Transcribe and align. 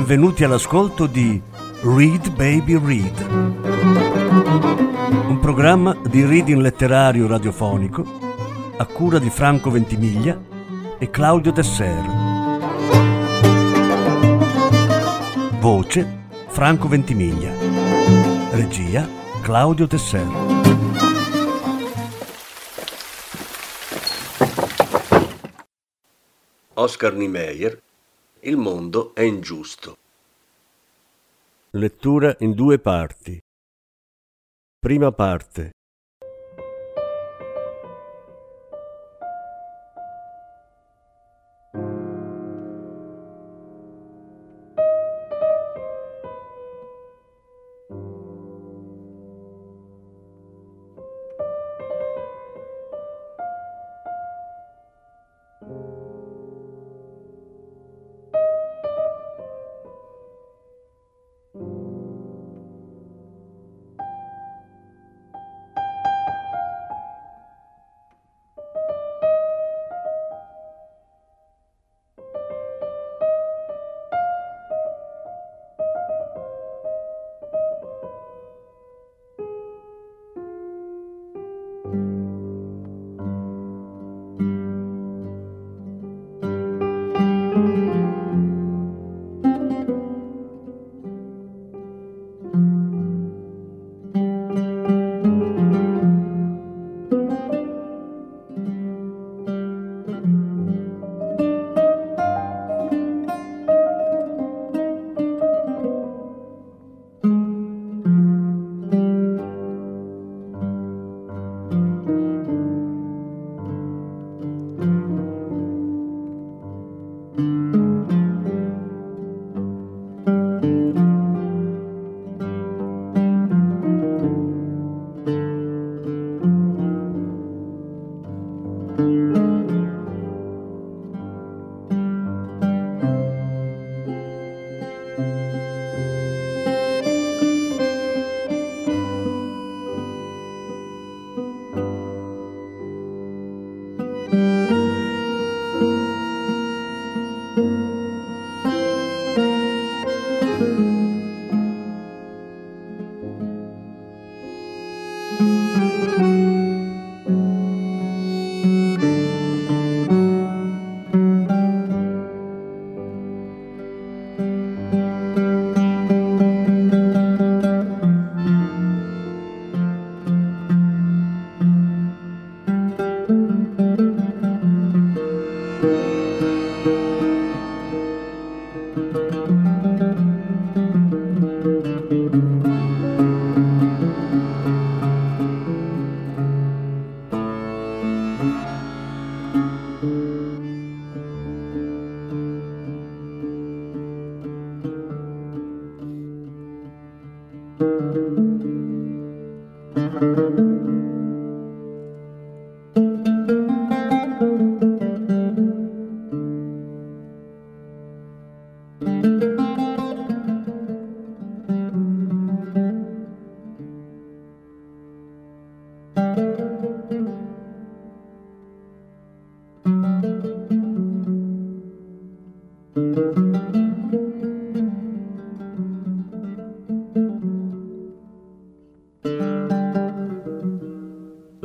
Benvenuti 0.00 0.44
all'ascolto 0.44 1.04
di 1.04 1.38
Read 1.82 2.30
Baby 2.30 2.82
Read, 2.82 3.20
un 5.28 5.38
programma 5.38 5.94
di 6.08 6.24
reading 6.24 6.58
letterario 6.58 7.26
radiofonico 7.26 8.02
a 8.78 8.86
cura 8.86 9.18
di 9.18 9.28
Franco 9.28 9.70
Ventimiglia 9.70 10.40
e 10.98 11.10
Claudio 11.10 11.52
Tesser. 11.52 12.02
Voce 15.60 16.24
Franco 16.48 16.88
Ventimiglia. 16.88 17.52
Regia 18.52 19.06
Claudio 19.42 19.86
Tesser. 19.86 20.26
Oscar 26.72 27.12
Niemeyer 27.12 27.82
Il 28.42 28.56
mondo 28.56 29.14
è 29.14 29.20
ingiusto. 29.20 29.99
Lettura 31.74 32.34
in 32.40 32.54
due 32.54 32.80
parti. 32.80 33.38
Prima 34.76 35.12
parte. 35.12 35.70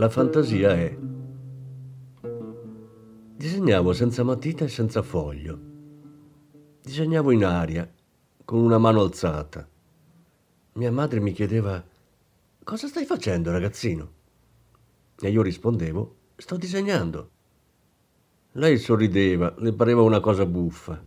La 0.06 0.12
fantasia 0.12 0.70
è... 0.70 0.96
Disegnavo 3.36 3.92
senza 3.92 4.22
matita 4.22 4.64
e 4.64 4.68
senza 4.68 5.02
foglio. 5.02 5.60
Disegnavo 6.80 7.32
in 7.32 7.44
aria, 7.44 7.92
con 8.46 8.60
una 8.60 8.78
mano 8.78 9.02
alzata. 9.02 9.68
Mia 10.74 10.92
madre 10.92 11.20
mi 11.20 11.32
chiedeva, 11.32 11.84
cosa 12.64 12.86
stai 12.86 13.06
facendo 13.06 13.50
ragazzino? 13.50 14.12
E 15.20 15.30
io 15.32 15.42
rispondevo, 15.42 16.16
sto 16.36 16.56
disegnando. 16.56 17.30
Lei 18.52 18.78
sorrideva, 18.78 19.56
le 19.58 19.74
pareva 19.74 20.04
una 20.04 20.20
cosa 20.20 20.46
buffa. 20.46 21.04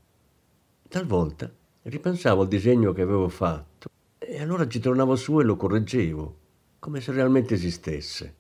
Talvolta 0.89 1.49
ripensavo 1.83 2.43
al 2.43 2.49
disegno 2.49 2.93
che 2.93 3.03
avevo 3.03 3.29
fatto 3.29 3.89
e 4.19 4.43
allora 4.43 4.67
ci 4.67 4.81
tornavo 4.81 5.15
su 5.15 5.39
e 5.39 5.45
lo 5.45 5.55
correggevo, 5.55 6.39
come 6.81 7.01
se 7.01 7.13
realmente 7.13 7.55
esistesse. 7.55 8.38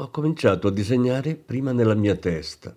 Ho 0.00 0.08
cominciato 0.08 0.68
a 0.68 0.70
disegnare 0.70 1.34
prima 1.34 1.72
nella 1.72 1.92
mia 1.92 2.16
testa, 2.16 2.74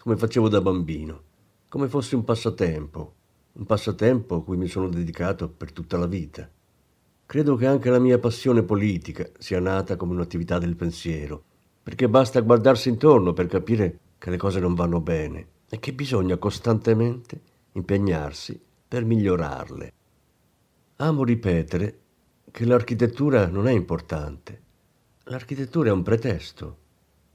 come 0.00 0.16
facevo 0.16 0.48
da 0.48 0.60
bambino, 0.60 1.22
come 1.68 1.86
fosse 1.86 2.16
un 2.16 2.24
passatempo, 2.24 3.14
un 3.52 3.64
passatempo 3.64 4.34
a 4.34 4.42
cui 4.42 4.56
mi 4.56 4.66
sono 4.66 4.88
dedicato 4.88 5.48
per 5.48 5.70
tutta 5.70 5.96
la 5.96 6.08
vita. 6.08 6.50
Credo 7.26 7.54
che 7.54 7.66
anche 7.66 7.90
la 7.90 8.00
mia 8.00 8.18
passione 8.18 8.64
politica 8.64 9.24
sia 9.38 9.60
nata 9.60 9.94
come 9.94 10.14
un'attività 10.14 10.58
del 10.58 10.74
pensiero, 10.74 11.44
perché 11.80 12.08
basta 12.08 12.40
guardarsi 12.40 12.88
intorno 12.88 13.32
per 13.32 13.46
capire 13.46 13.98
che 14.18 14.30
le 14.30 14.36
cose 14.36 14.58
non 14.58 14.74
vanno 14.74 15.00
bene 15.00 15.46
e 15.68 15.78
che 15.78 15.92
bisogna 15.92 16.38
costantemente 16.38 17.40
impegnarsi 17.74 18.60
per 18.88 19.04
migliorarle. 19.04 19.92
Amo 20.96 21.22
ripetere 21.22 21.98
che 22.50 22.64
l'architettura 22.64 23.46
non 23.46 23.68
è 23.68 23.72
importante, 23.72 24.62
L'architettura 25.28 25.88
è 25.88 25.92
un 25.92 26.02
pretesto. 26.02 26.76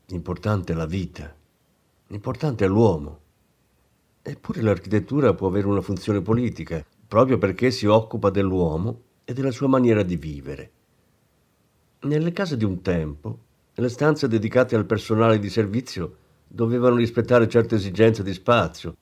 L'importante 0.05 0.73
è 0.73 0.75
la 0.75 0.85
vita. 0.85 1.35
L'importante 2.07 2.65
è 2.65 2.67
l'uomo. 2.67 3.19
Eppure 4.21 4.61
l'architettura 4.61 5.33
può 5.33 5.47
avere 5.47 5.65
una 5.65 5.81
funzione 5.81 6.21
politica, 6.21 6.85
proprio 7.07 7.39
perché 7.39 7.71
si 7.71 7.87
occupa 7.87 8.29
dell'uomo 8.29 9.01
e 9.25 9.33
della 9.33 9.49
sua 9.49 9.67
maniera 9.67 10.03
di 10.03 10.17
vivere. 10.17 10.71
Nelle 12.01 12.31
case 12.31 12.57
di 12.57 12.63
un 12.63 12.79
tempo, 12.83 13.39
le 13.73 13.89
stanze 13.89 14.27
dedicate 14.27 14.75
al 14.75 14.85
personale 14.85 15.39
di 15.39 15.49
servizio 15.49 16.17
dovevano 16.47 16.95
rispettare 16.95 17.49
certe 17.49 17.75
esigenze 17.75 18.21
di 18.21 18.33
spazio 18.33 18.95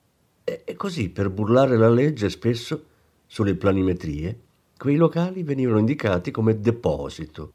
e 0.44 0.74
così 0.76 1.10
per 1.10 1.28
burlare 1.28 1.76
la 1.76 1.90
legge 1.90 2.30
spesso 2.30 2.86
sulle 3.26 3.54
planimetrie 3.54 4.40
quei 4.78 4.96
locali 4.96 5.42
venivano 5.42 5.78
indicati 5.78 6.30
come 6.30 6.58
deposito, 6.58 7.52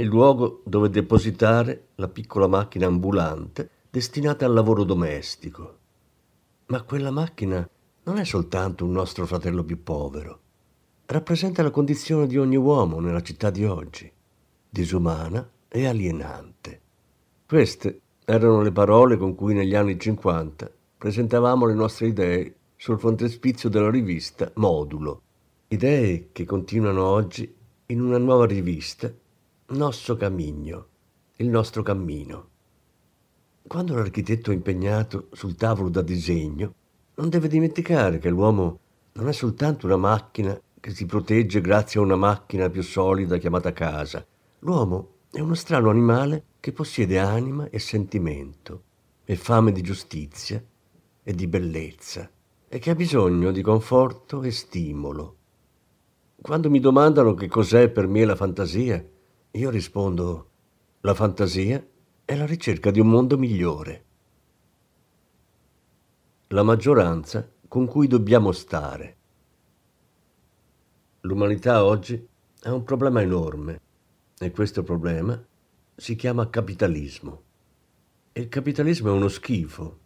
il 0.00 0.06
luogo 0.06 0.62
dove 0.64 0.88
depositare 0.88 1.88
la 1.96 2.08
piccola 2.08 2.46
macchina 2.46 2.86
ambulante 2.86 3.68
destinata 3.90 4.46
al 4.46 4.54
lavoro 4.54 4.84
domestico. 4.84 5.78
Ma 6.66 6.82
quella 6.82 7.10
macchina 7.10 7.68
non 8.04 8.18
è 8.18 8.24
soltanto 8.24 8.84
un 8.84 8.92
nostro 8.92 9.26
fratello 9.26 9.62
più 9.62 9.82
povero, 9.82 10.40
rappresenta 11.06 11.62
la 11.62 11.70
condizione 11.70 12.26
di 12.26 12.38
ogni 12.38 12.56
uomo 12.56 13.00
nella 13.00 13.20
città 13.20 13.50
di 13.50 13.64
oggi, 13.64 14.10
disumana 14.68 15.48
e 15.68 15.86
alienante. 15.86 16.80
Queste 17.46 18.00
erano 18.24 18.62
le 18.62 18.72
parole 18.72 19.16
con 19.16 19.34
cui 19.34 19.52
negli 19.52 19.74
anni 19.74 19.98
50 19.98 20.70
presentavamo 20.96 21.66
le 21.66 21.74
nostre 21.74 22.06
idee 22.06 22.54
sul 22.76 22.98
frontespizio 22.98 23.68
della 23.68 23.90
rivista 23.90 24.50
Modulo, 24.54 25.22
idee 25.68 26.28
che 26.32 26.44
continuano 26.44 27.04
oggi 27.04 27.52
in 27.86 28.00
una 28.00 28.18
nuova 28.18 28.46
rivista, 28.46 29.12
Nostro 29.72 30.16
Cammino, 30.16 30.86
il 31.36 31.48
nostro 31.48 31.84
cammino. 31.84 32.48
Quando 33.62 33.94
l'architetto 33.94 34.50
è 34.50 34.54
impegnato 34.54 35.28
sul 35.30 35.54
tavolo 35.54 35.88
da 35.88 36.02
disegno, 36.02 36.74
non 37.14 37.28
deve 37.28 37.46
dimenticare 37.46 38.18
che 38.18 38.30
l'uomo 38.30 38.80
non 39.12 39.28
è 39.28 39.32
soltanto 39.32 39.86
una 39.86 39.96
macchina 39.96 40.60
che 40.80 40.90
si 40.90 41.06
protegge 41.06 41.60
grazie 41.60 42.00
a 42.00 42.02
una 42.02 42.16
macchina 42.16 42.68
più 42.68 42.82
solida 42.82 43.36
chiamata 43.36 43.72
casa. 43.72 44.26
L'uomo 44.58 45.18
è 45.30 45.38
uno 45.38 45.54
strano 45.54 45.88
animale 45.88 46.46
che 46.58 46.72
possiede 46.72 47.20
anima 47.20 47.70
e 47.70 47.78
sentimento, 47.78 48.82
e 49.24 49.36
fame 49.36 49.70
di 49.70 49.82
giustizia 49.82 50.60
e 51.22 51.32
di 51.32 51.46
bellezza, 51.46 52.28
e 52.66 52.78
che 52.80 52.90
ha 52.90 52.96
bisogno 52.96 53.52
di 53.52 53.62
conforto 53.62 54.42
e 54.42 54.50
stimolo. 54.50 55.36
Quando 56.42 56.68
mi 56.70 56.80
domandano 56.80 57.34
che 57.34 57.46
cos'è 57.46 57.88
per 57.88 58.08
me 58.08 58.24
la 58.24 58.34
fantasia, 58.34 59.06
io 59.52 59.68
rispondo, 59.70 60.50
la 61.00 61.12
fantasia 61.12 61.84
è 62.24 62.36
la 62.36 62.46
ricerca 62.46 62.92
di 62.92 63.00
un 63.00 63.08
mondo 63.08 63.36
migliore. 63.36 64.04
La 66.48 66.62
maggioranza 66.62 67.50
con 67.66 67.86
cui 67.86 68.06
dobbiamo 68.06 68.52
stare. 68.52 69.16
L'umanità 71.22 71.84
oggi 71.84 72.28
ha 72.62 72.72
un 72.72 72.84
problema 72.84 73.22
enorme 73.22 73.80
e 74.38 74.52
questo 74.52 74.84
problema 74.84 75.42
si 75.96 76.14
chiama 76.14 76.48
capitalismo. 76.48 77.42
il 78.34 78.48
capitalismo 78.48 79.08
è 79.08 79.12
uno 79.12 79.28
schifo 79.28 79.98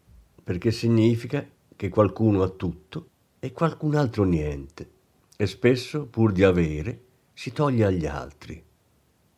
perché 0.43 0.73
significa 0.73 1.47
che 1.77 1.89
qualcuno 1.91 2.43
ha 2.43 2.49
tutto 2.49 3.09
e 3.41 3.53
qualcun 3.53 3.95
altro 3.95 4.25
niente 4.25 4.91
e 5.37 5.47
spesso, 5.47 6.07
pur 6.07 6.33
di 6.33 6.45
avere, 6.45 7.05
si 7.35 7.53
toglie 7.53 7.85
agli 7.85 8.07
altri. 8.07 8.64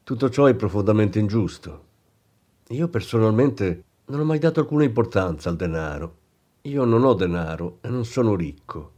Tutto 0.06 0.30
ciò 0.30 0.44
è 0.44 0.54
profondamente 0.54 1.18
ingiusto. 1.18 1.84
Io 2.68 2.86
personalmente 2.86 3.82
non 4.04 4.20
ho 4.20 4.24
mai 4.24 4.38
dato 4.38 4.60
alcuna 4.60 4.84
importanza 4.84 5.48
al 5.48 5.56
denaro. 5.56 6.16
Io 6.62 6.84
non 6.84 7.02
ho 7.02 7.12
denaro 7.14 7.78
e 7.80 7.88
non 7.88 8.04
sono 8.04 8.36
ricco. 8.36 8.92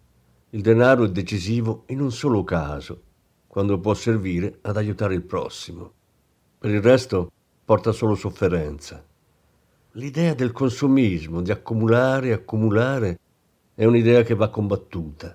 Il 0.50 0.60
denaro 0.60 1.04
è 1.04 1.10
decisivo 1.10 1.84
in 1.86 2.02
un 2.02 2.12
solo 2.12 2.44
caso, 2.44 3.00
quando 3.46 3.80
può 3.80 3.94
servire 3.94 4.58
ad 4.60 4.76
aiutare 4.76 5.14
il 5.14 5.22
prossimo. 5.22 5.92
Per 6.58 6.70
il 6.70 6.82
resto 6.82 7.30
porta 7.64 7.90
solo 7.92 8.14
sofferenza. 8.14 9.02
L'idea 9.92 10.34
del 10.34 10.52
consumismo, 10.52 11.40
di 11.40 11.50
accumulare 11.50 12.28
e 12.28 12.32
accumulare, 12.32 13.18
è 13.74 13.86
un'idea 13.86 14.22
che 14.24 14.34
va 14.34 14.50
combattuta. 14.50 15.34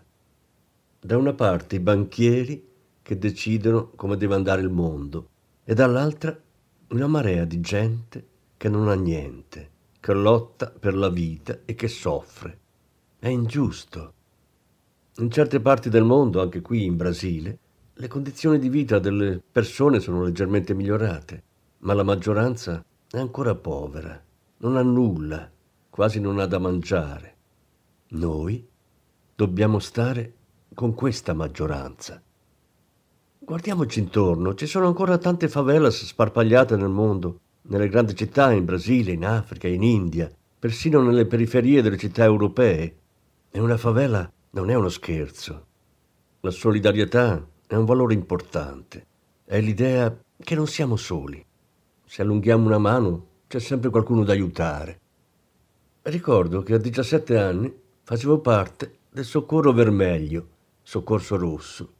Da 0.99 1.17
una 1.17 1.33
parte 1.33 1.77
i 1.77 1.79
banchieri 1.79 2.63
che 3.01 3.17
decidono 3.17 3.89
come 3.95 4.17
deve 4.17 4.35
andare 4.35 4.61
il 4.61 4.69
mondo 4.69 5.29
e 5.63 5.73
dall'altra 5.73 6.37
una 6.89 7.07
marea 7.07 7.45
di 7.45 7.59
gente 7.59 8.27
che 8.57 8.69
non 8.69 8.87
ha 8.87 8.95
niente, 8.95 9.69
che 9.99 10.13
lotta 10.13 10.69
per 10.69 10.95
la 10.95 11.09
vita 11.09 11.59
e 11.65 11.75
che 11.75 11.87
soffre. 11.87 12.59
È 13.17 13.27
ingiusto. 13.27 14.13
In 15.17 15.31
certe 15.31 15.59
parti 15.59 15.89
del 15.89 16.03
mondo, 16.03 16.41
anche 16.41 16.61
qui 16.61 16.83
in 16.85 16.97
Brasile, 16.97 17.59
le 17.93 18.07
condizioni 18.07 18.59
di 18.59 18.69
vita 18.69 18.99
delle 18.99 19.41
persone 19.51 19.99
sono 19.99 20.23
leggermente 20.23 20.73
migliorate, 20.73 21.43
ma 21.79 21.93
la 21.93 22.03
maggioranza 22.03 22.83
è 23.09 23.19
ancora 23.19 23.55
povera, 23.55 24.21
non 24.57 24.75
ha 24.75 24.81
nulla, 24.81 25.49
quasi 25.89 26.19
non 26.19 26.39
ha 26.39 26.45
da 26.45 26.57
mangiare. 26.57 27.35
Noi 28.09 28.67
dobbiamo 29.35 29.79
stare 29.79 30.33
con 30.73 30.93
questa 30.93 31.33
maggioranza. 31.33 32.21
Guardiamoci 33.45 33.99
intorno, 33.99 34.55
ci 34.55 34.65
sono 34.65 34.87
ancora 34.87 35.17
tante 35.17 35.49
favelas 35.49 36.05
sparpagliate 36.05 36.77
nel 36.77 36.87
mondo, 36.87 37.41
nelle 37.63 37.89
grandi 37.89 38.15
città, 38.15 38.53
in 38.53 38.63
Brasile, 38.63 39.11
in 39.11 39.25
Africa, 39.25 39.67
in 39.67 39.83
India, 39.83 40.31
persino 40.57 41.01
nelle 41.01 41.25
periferie 41.25 41.81
delle 41.81 41.97
città 41.97 42.23
europee. 42.23 42.99
E 43.51 43.59
una 43.59 43.75
favela 43.75 44.31
non 44.51 44.69
è 44.69 44.75
uno 44.75 44.87
scherzo. 44.87 45.65
La 46.39 46.51
solidarietà 46.51 47.45
è 47.67 47.75
un 47.75 47.83
valore 47.83 48.13
importante. 48.13 49.05
È 49.43 49.59
l'idea 49.59 50.17
che 50.37 50.55
non 50.55 50.65
siamo 50.65 50.95
soli. 50.95 51.45
Se 52.05 52.21
allunghiamo 52.21 52.65
una 52.65 52.77
mano, 52.77 53.27
c'è 53.47 53.59
sempre 53.59 53.89
qualcuno 53.89 54.23
da 54.23 54.31
aiutare. 54.31 55.01
Ricordo 56.03 56.63
che 56.63 56.75
a 56.75 56.79
17 56.79 57.37
anni 57.37 57.73
facevo 58.03 58.39
parte 58.39 58.99
del 59.11 59.25
Soccorro 59.25 59.73
Vermeglio, 59.73 60.47
Soccorso 60.81 61.35
Rosso. 61.35 61.93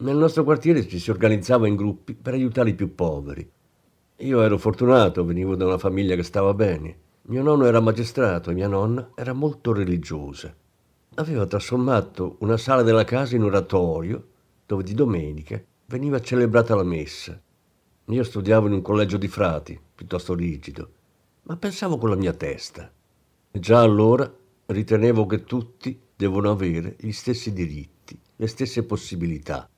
Nel 0.00 0.16
nostro 0.16 0.44
quartiere 0.44 0.88
ci 0.88 0.98
si 0.98 1.10
organizzava 1.10 1.68
in 1.68 1.76
gruppi 1.76 2.14
per 2.14 2.32
aiutare 2.32 2.70
i 2.70 2.74
più 2.74 2.94
poveri. 2.94 3.46
Io 4.16 4.40
ero 4.40 4.56
fortunato, 4.56 5.26
venivo 5.26 5.56
da 5.56 5.66
una 5.66 5.76
famiglia 5.76 6.14
che 6.14 6.22
stava 6.22 6.54
bene. 6.54 6.96
Mio 7.24 7.42
nonno 7.42 7.66
era 7.66 7.80
magistrato 7.80 8.48
e 8.48 8.54
mia 8.54 8.66
nonna 8.66 9.10
era 9.14 9.34
molto 9.34 9.74
religiosa. 9.74 10.54
Aveva 11.16 11.44
trasformato 11.44 12.36
una 12.40 12.56
sala 12.56 12.80
della 12.80 13.04
casa 13.04 13.36
in 13.36 13.42
oratorio 13.42 14.26
dove 14.64 14.84
di 14.84 14.94
domenica 14.94 15.62
veniva 15.84 16.18
celebrata 16.18 16.74
la 16.74 16.82
messa. 16.82 17.38
Io 18.06 18.24
studiavo 18.24 18.68
in 18.68 18.72
un 18.72 18.82
collegio 18.82 19.18
di 19.18 19.28
frati, 19.28 19.78
piuttosto 19.94 20.32
rigido, 20.32 20.92
ma 21.42 21.58
pensavo 21.58 21.98
con 21.98 22.08
la 22.08 22.16
mia 22.16 22.32
testa. 22.32 22.90
E 23.50 23.58
già 23.58 23.82
allora 23.82 24.32
ritenevo 24.64 25.26
che 25.26 25.44
tutti 25.44 26.00
devono 26.16 26.50
avere 26.50 26.96
gli 26.98 27.12
stessi 27.12 27.52
diritti, 27.52 28.18
le 28.36 28.46
stesse 28.46 28.84
possibilità. 28.84 29.68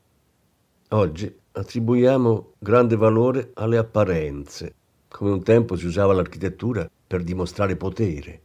Oggi 0.93 1.35
attribuiamo 1.53 2.53
grande 2.59 2.97
valore 2.97 3.53
alle 3.55 3.79
apparenze, 3.79 4.75
come 5.09 5.31
un 5.31 5.43
tempo 5.43 5.75
si 5.75 5.87
usava 5.87 6.13
l'architettura 6.13 6.87
per 7.07 7.23
dimostrare 7.23 7.77
potere. 7.77 8.43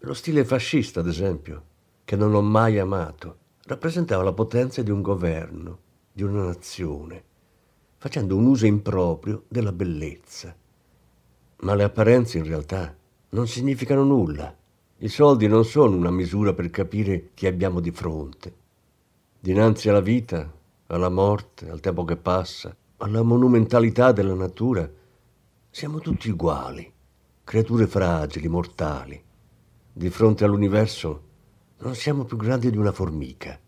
Lo 0.00 0.12
stile 0.12 0.44
fascista, 0.44 1.00
ad 1.00 1.06
esempio, 1.06 1.62
che 2.04 2.14
non 2.14 2.34
ho 2.34 2.42
mai 2.42 2.78
amato, 2.78 3.38
rappresentava 3.62 4.22
la 4.22 4.34
potenza 4.34 4.82
di 4.82 4.90
un 4.90 5.00
governo, 5.00 5.78
di 6.12 6.22
una 6.22 6.44
nazione, 6.44 7.24
facendo 7.96 8.36
un 8.36 8.44
uso 8.44 8.66
improprio 8.66 9.44
della 9.48 9.72
bellezza. 9.72 10.54
Ma 11.60 11.74
le 11.74 11.82
apparenze 11.82 12.36
in 12.36 12.44
realtà 12.44 12.94
non 13.30 13.48
significano 13.48 14.04
nulla. 14.04 14.54
I 14.98 15.08
soldi 15.08 15.46
non 15.46 15.64
sono 15.64 15.96
una 15.96 16.10
misura 16.10 16.52
per 16.52 16.68
capire 16.68 17.30
chi 17.32 17.46
abbiamo 17.46 17.80
di 17.80 17.90
fronte. 17.90 18.54
Dinanzi 19.40 19.88
alla 19.88 20.00
vita, 20.00 20.52
alla 20.88 21.08
morte, 21.08 21.68
al 21.68 21.80
tempo 21.80 22.04
che 22.04 22.16
passa, 22.16 22.74
alla 22.98 23.22
monumentalità 23.22 24.12
della 24.12 24.34
natura, 24.34 24.88
siamo 25.70 25.98
tutti 25.98 26.30
uguali, 26.30 26.90
creature 27.44 27.86
fragili, 27.86 28.48
mortali. 28.48 29.22
Di 29.92 30.10
fronte 30.10 30.44
all'universo 30.44 31.22
non 31.78 31.94
siamo 31.94 32.24
più 32.24 32.36
grandi 32.36 32.70
di 32.70 32.76
una 32.76 32.92
formica. 32.92 33.58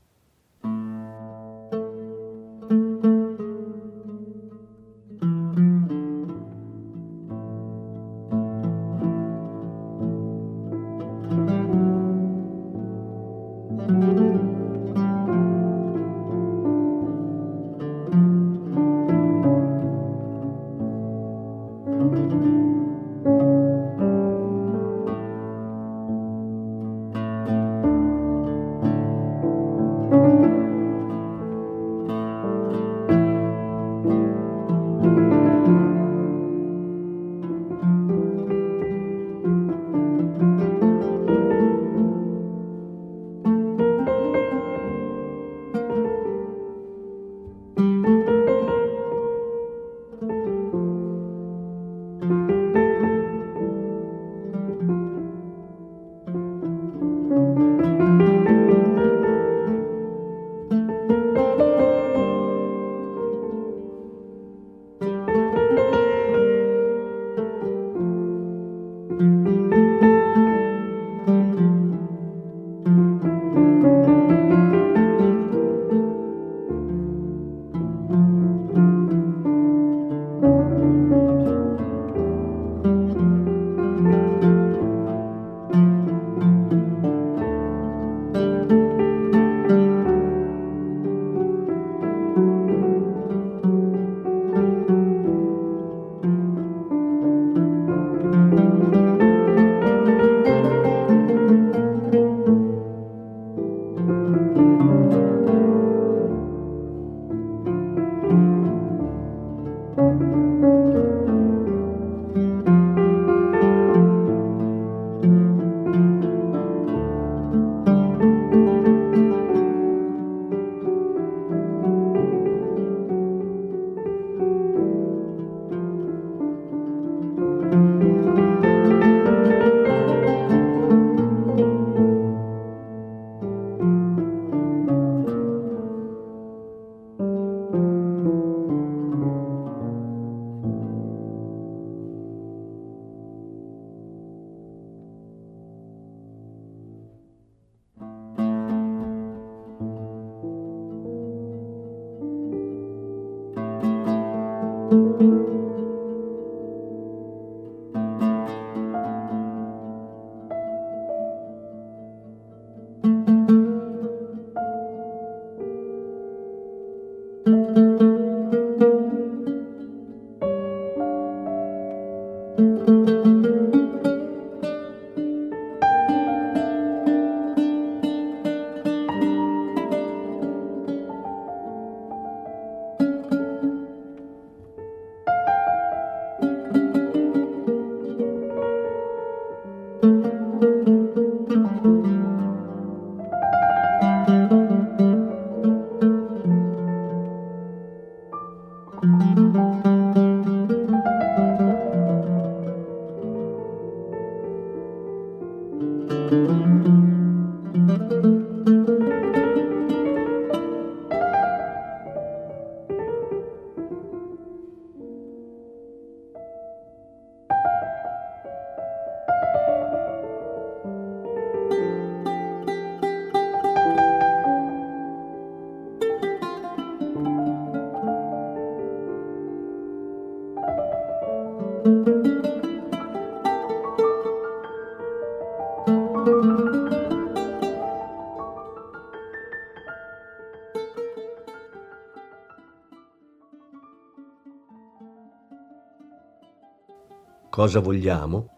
Cosa 247.59 247.81
vogliamo? 247.81 248.51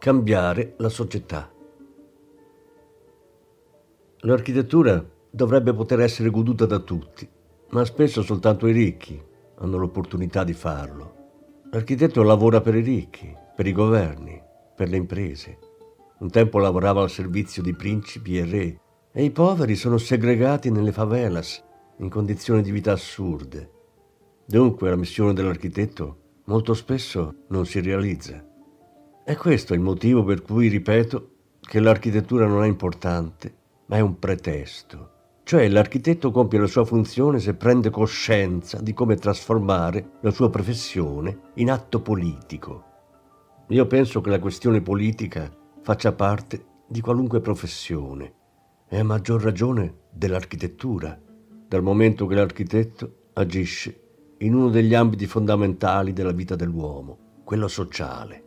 Cambiare 0.00 0.74
la 0.78 0.88
società. 0.88 1.48
L'architettura 4.22 5.08
dovrebbe 5.30 5.72
poter 5.72 6.00
essere 6.00 6.28
goduta 6.28 6.66
da 6.66 6.80
tutti, 6.80 7.28
ma 7.68 7.84
spesso 7.84 8.20
soltanto 8.22 8.66
i 8.66 8.72
ricchi 8.72 9.22
hanno 9.58 9.76
l'opportunità 9.76 10.42
di 10.42 10.54
farlo. 10.54 11.14
L'architetto 11.70 12.24
lavora 12.24 12.60
per 12.60 12.74
i 12.74 12.82
ricchi, 12.82 13.32
per 13.54 13.68
i 13.68 13.72
governi, 13.72 14.42
per 14.74 14.88
le 14.88 14.96
imprese. 14.96 15.58
Un 16.18 16.28
tempo 16.28 16.58
lavorava 16.58 17.00
al 17.00 17.10
servizio 17.10 17.62
di 17.62 17.76
principi 17.76 18.38
e 18.38 18.44
re 18.44 18.80
e 19.12 19.22
i 19.22 19.30
poveri 19.30 19.76
sono 19.76 19.98
segregati 19.98 20.72
nelle 20.72 20.90
favelas 20.90 21.62
in 21.98 22.08
condizioni 22.08 22.62
di 22.62 22.72
vita 22.72 22.90
assurde. 22.90 23.70
Dunque 24.44 24.90
la 24.90 24.96
missione 24.96 25.32
dell'architetto 25.32 26.26
molto 26.48 26.72
spesso 26.72 27.44
non 27.48 27.66
si 27.66 27.80
realizza. 27.80 28.42
E 29.24 29.36
questo 29.36 29.74
è 29.74 29.76
il 29.76 29.82
motivo 29.82 30.24
per 30.24 30.42
cui 30.42 30.68
ripeto 30.68 31.30
che 31.60 31.78
l'architettura 31.78 32.46
non 32.46 32.64
è 32.64 32.66
importante, 32.66 33.54
ma 33.86 33.96
è 33.96 34.00
un 34.00 34.18
pretesto. 34.18 35.16
Cioè 35.44 35.68
l'architetto 35.68 36.30
compie 36.30 36.58
la 36.58 36.66
sua 36.66 36.84
funzione 36.84 37.38
se 37.38 37.54
prende 37.54 37.90
coscienza 37.90 38.80
di 38.80 38.94
come 38.94 39.16
trasformare 39.16 40.12
la 40.22 40.30
sua 40.30 40.48
professione 40.48 41.50
in 41.54 41.70
atto 41.70 42.00
politico. 42.00 42.84
Io 43.68 43.86
penso 43.86 44.22
che 44.22 44.30
la 44.30 44.38
questione 44.38 44.80
politica 44.80 45.54
faccia 45.82 46.12
parte 46.12 46.64
di 46.86 47.02
qualunque 47.02 47.40
professione 47.40 48.34
e 48.88 48.98
a 48.98 49.04
maggior 49.04 49.42
ragione 49.42 50.04
dell'architettura, 50.10 51.18
dal 51.66 51.82
momento 51.82 52.26
che 52.26 52.34
l'architetto 52.34 53.30
agisce 53.34 54.07
in 54.38 54.54
uno 54.54 54.68
degli 54.68 54.94
ambiti 54.94 55.26
fondamentali 55.26 56.12
della 56.12 56.32
vita 56.32 56.54
dell'uomo, 56.54 57.40
quello 57.44 57.66
sociale. 57.66 58.44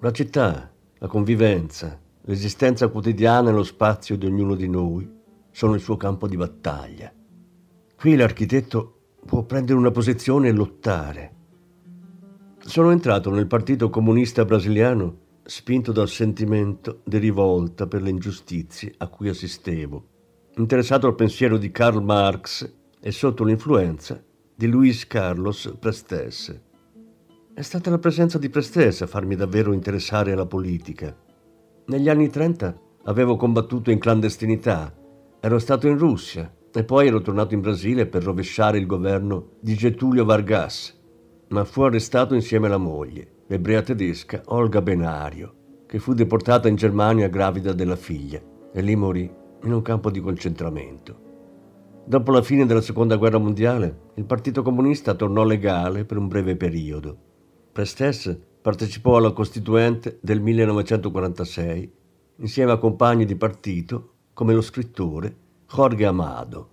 La 0.00 0.10
città, 0.10 0.72
la 0.98 1.06
convivenza, 1.06 2.00
l'esistenza 2.22 2.88
quotidiana 2.88 3.50
e 3.50 3.52
lo 3.52 3.62
spazio 3.62 4.16
di 4.16 4.26
ognuno 4.26 4.54
di 4.54 4.68
noi 4.68 5.08
sono 5.50 5.74
il 5.74 5.80
suo 5.80 5.96
campo 5.96 6.26
di 6.26 6.36
battaglia. 6.36 7.12
Qui 7.96 8.16
l'architetto 8.16 8.94
può 9.24 9.44
prendere 9.44 9.78
una 9.78 9.90
posizione 9.90 10.48
e 10.48 10.52
lottare. 10.52 11.34
Sono 12.58 12.90
entrato 12.90 13.30
nel 13.30 13.46
Partito 13.46 13.90
Comunista 13.90 14.44
Brasiliano 14.44 15.24
spinto 15.44 15.92
dal 15.92 16.08
sentimento 16.08 17.02
di 17.04 17.18
rivolta 17.18 17.86
per 17.86 18.02
le 18.02 18.10
ingiustizie 18.10 18.92
a 18.98 19.06
cui 19.06 19.28
assistevo, 19.28 20.08
interessato 20.56 21.06
al 21.06 21.14
pensiero 21.14 21.56
di 21.56 21.70
Karl 21.70 22.02
Marx 22.02 22.68
e 23.00 23.12
sotto 23.12 23.44
l'influenza 23.44 24.20
di 24.58 24.68
Luis 24.68 25.06
Carlos 25.06 25.76
Prestes. 25.78 26.62
È 27.52 27.60
stata 27.60 27.90
la 27.90 27.98
presenza 27.98 28.38
di 28.38 28.48
Prestes 28.48 29.02
a 29.02 29.06
farmi 29.06 29.36
davvero 29.36 29.74
interessare 29.74 30.32
alla 30.32 30.46
politica. 30.46 31.14
Negli 31.88 32.08
anni 32.08 32.30
30 32.30 32.80
avevo 33.04 33.36
combattuto 33.36 33.90
in 33.90 33.98
clandestinità, 33.98 34.96
ero 35.40 35.58
stato 35.58 35.88
in 35.88 35.98
Russia 35.98 36.50
e 36.72 36.84
poi 36.84 37.08
ero 37.08 37.20
tornato 37.20 37.52
in 37.52 37.60
Brasile 37.60 38.06
per 38.06 38.22
rovesciare 38.22 38.78
il 38.78 38.86
governo 38.86 39.56
di 39.60 39.74
Getulio 39.74 40.24
Vargas, 40.24 40.98
ma 41.48 41.62
fu 41.66 41.82
arrestato 41.82 42.34
insieme 42.34 42.68
alla 42.68 42.78
moglie, 42.78 43.42
l'ebrea 43.48 43.82
tedesca 43.82 44.40
Olga 44.46 44.80
Benario, 44.80 45.82
che 45.86 45.98
fu 45.98 46.14
deportata 46.14 46.66
in 46.66 46.76
Germania 46.76 47.28
gravida 47.28 47.74
della 47.74 47.96
figlia 47.96 48.40
e 48.72 48.80
lì 48.80 48.96
morì 48.96 49.30
in 49.64 49.72
un 49.72 49.82
campo 49.82 50.10
di 50.10 50.20
concentramento. 50.20 51.25
Dopo 52.08 52.30
la 52.30 52.40
fine 52.40 52.66
della 52.66 52.82
seconda 52.82 53.16
guerra 53.16 53.38
mondiale, 53.38 54.12
il 54.14 54.24
Partito 54.26 54.62
Comunista 54.62 55.14
tornò 55.14 55.42
legale 55.42 56.04
per 56.04 56.18
un 56.18 56.28
breve 56.28 56.54
periodo. 56.54 57.16
Prestes 57.72 58.38
partecipò 58.62 59.16
alla 59.16 59.32
Costituente 59.32 60.20
del 60.22 60.40
1946 60.40 61.92
insieme 62.36 62.70
a 62.70 62.76
compagni 62.76 63.24
di 63.24 63.34
partito 63.34 64.12
come 64.34 64.54
lo 64.54 64.60
scrittore 64.60 65.36
Jorge 65.68 66.06
Amado. 66.06 66.70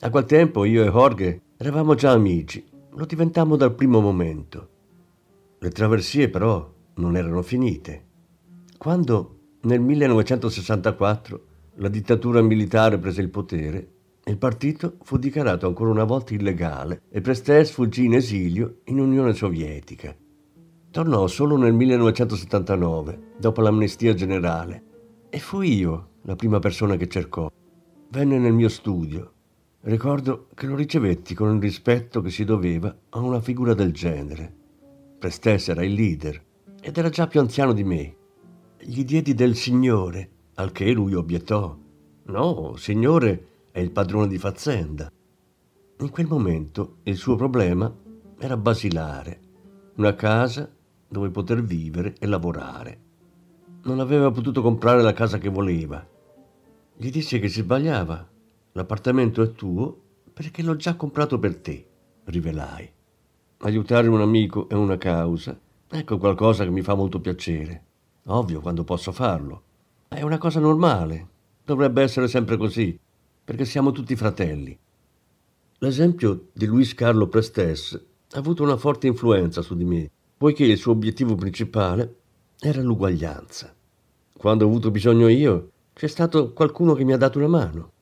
A 0.00 0.10
quel 0.10 0.26
tempo 0.26 0.66
io 0.66 0.84
e 0.84 0.90
Jorge 0.90 1.40
eravamo 1.56 1.94
già 1.94 2.10
amici, 2.10 2.62
lo 2.90 3.06
diventammo 3.06 3.56
dal 3.56 3.74
primo 3.74 4.02
momento. 4.02 4.68
Le 5.60 5.70
traversie 5.70 6.28
però 6.28 6.70
non 6.96 7.16
erano 7.16 7.40
finite. 7.40 8.04
Quando 8.76 9.38
nel 9.62 9.80
1964 9.80 11.44
la 11.76 11.88
dittatura 11.88 12.42
militare 12.42 12.98
prese 12.98 13.22
il 13.22 13.30
potere, 13.30 13.93
il 14.26 14.38
partito 14.38 14.96
fu 15.02 15.18
dichiarato 15.18 15.66
ancora 15.66 15.90
una 15.90 16.04
volta 16.04 16.32
illegale 16.32 17.02
e 17.10 17.20
Prestes 17.20 17.70
fuggì 17.70 18.06
in 18.06 18.14
esilio 18.14 18.78
in 18.84 18.98
Unione 18.98 19.34
Sovietica. 19.34 20.16
Tornò 20.90 21.26
solo 21.26 21.56
nel 21.56 21.74
1979, 21.74 23.32
dopo 23.36 23.60
l'amnistia 23.60 24.14
generale, 24.14 24.82
e 25.28 25.38
fui 25.40 25.74
io 25.74 26.08
la 26.22 26.36
prima 26.36 26.58
persona 26.58 26.96
che 26.96 27.08
cercò. 27.08 27.50
Venne 28.08 28.38
nel 28.38 28.52
mio 28.52 28.68
studio. 28.68 29.32
Ricordo 29.82 30.46
che 30.54 30.66
lo 30.66 30.76
ricevetti 30.76 31.34
con 31.34 31.54
il 31.54 31.60
rispetto 31.60 32.22
che 32.22 32.30
si 32.30 32.44
doveva 32.44 32.96
a 33.10 33.18
una 33.18 33.40
figura 33.40 33.74
del 33.74 33.92
genere. 33.92 34.54
Prestes 35.18 35.68
era 35.68 35.84
il 35.84 35.92
leader 35.92 36.42
ed 36.80 36.96
era 36.96 37.10
già 37.10 37.26
più 37.26 37.40
anziano 37.40 37.74
di 37.74 37.84
me. 37.84 38.16
Gli 38.78 39.04
diedi 39.04 39.34
del 39.34 39.54
Signore, 39.54 40.30
al 40.54 40.72
che 40.72 40.90
lui 40.92 41.14
obiettò. 41.14 41.76
No, 42.26 42.76
Signore, 42.76 43.48
è 43.74 43.80
il 43.80 43.90
padrone 43.90 44.28
di 44.28 44.38
fazzenda. 44.38 45.10
In 45.98 46.10
quel 46.10 46.28
momento 46.28 46.98
il 47.02 47.16
suo 47.16 47.34
problema 47.34 47.92
era 48.38 48.56
basilare, 48.56 49.40
una 49.96 50.14
casa 50.14 50.72
dove 51.08 51.30
poter 51.30 51.60
vivere 51.60 52.14
e 52.20 52.26
lavorare. 52.28 53.00
Non 53.82 53.98
aveva 53.98 54.30
potuto 54.30 54.62
comprare 54.62 55.02
la 55.02 55.12
casa 55.12 55.38
che 55.38 55.48
voleva. 55.48 56.06
Gli 56.96 57.10
disse 57.10 57.40
che 57.40 57.48
si 57.48 57.62
sbagliava. 57.62 58.24
L'appartamento 58.74 59.42
è 59.42 59.50
tuo 59.50 60.02
perché 60.32 60.62
l'ho 60.62 60.76
già 60.76 60.94
comprato 60.94 61.40
per 61.40 61.56
te, 61.56 61.84
rivelai. 62.26 62.88
Aiutare 63.58 64.06
un 64.06 64.20
amico 64.20 64.68
è 64.68 64.74
una 64.74 64.98
causa. 64.98 65.58
Ecco 65.88 66.18
qualcosa 66.18 66.62
che 66.62 66.70
mi 66.70 66.82
fa 66.82 66.94
molto 66.94 67.20
piacere. 67.20 67.84
Ovvio 68.26 68.60
quando 68.60 68.84
posso 68.84 69.10
farlo. 69.10 69.62
È 70.06 70.22
una 70.22 70.38
cosa 70.38 70.60
normale. 70.60 71.28
Dovrebbe 71.64 72.02
essere 72.02 72.28
sempre 72.28 72.56
così 72.56 72.96
perché 73.44 73.64
siamo 73.64 73.92
tutti 73.92 74.16
fratelli. 74.16 74.76
L'esempio 75.78 76.48
di 76.52 76.64
Luis 76.66 76.94
Carlo 76.94 77.28
Prestes 77.28 77.92
ha 78.32 78.38
avuto 78.38 78.62
una 78.62 78.78
forte 78.78 79.06
influenza 79.06 79.60
su 79.60 79.76
di 79.76 79.84
me, 79.84 80.10
poiché 80.36 80.64
il 80.64 80.78
suo 80.78 80.92
obiettivo 80.92 81.34
principale 81.34 82.16
era 82.58 82.80
l'uguaglianza. 82.80 83.74
Quando 84.36 84.64
ho 84.64 84.68
avuto 84.68 84.90
bisogno 84.90 85.28
io, 85.28 85.70
c'è 85.92 86.06
stato 86.06 86.52
qualcuno 86.52 86.94
che 86.94 87.04
mi 87.04 87.12
ha 87.12 87.18
dato 87.18 87.38
una 87.38 87.48
mano. 87.48 87.92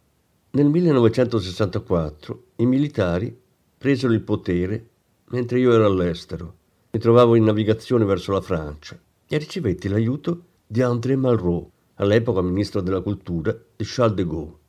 Nel 0.52 0.66
1964 0.66 2.44
i 2.56 2.66
militari 2.66 3.36
presero 3.76 4.12
il 4.12 4.22
potere 4.22 4.88
mentre 5.30 5.58
io 5.58 5.72
ero 5.72 5.86
all'estero. 5.86 6.54
Mi 6.90 7.00
trovavo 7.00 7.34
in 7.34 7.44
navigazione 7.44 8.04
verso 8.04 8.32
la 8.32 8.40
Francia 8.40 8.98
e 9.26 9.38
ricevetti 9.38 9.88
l'aiuto 9.88 10.44
di 10.66 10.82
André 10.82 11.16
Malraux, 11.16 11.68
all'epoca 11.94 12.42
ministro 12.42 12.80
della 12.80 13.00
cultura 13.00 13.52
di 13.52 13.84
Charles 13.84 14.14
de 14.14 14.26
Gaulle. 14.26 14.60